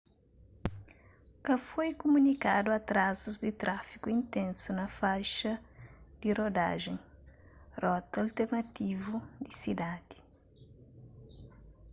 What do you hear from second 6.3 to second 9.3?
rodajen rota alternativu